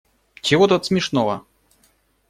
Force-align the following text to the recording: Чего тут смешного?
Чего 0.41 0.65
тут 0.67 0.83
смешного? 0.87 1.45